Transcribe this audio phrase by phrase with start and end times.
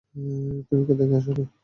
[0.67, 1.43] তুই কোত্থেকে আসলি?